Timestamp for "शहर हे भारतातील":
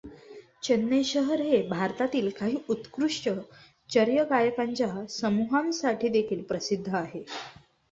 1.03-2.29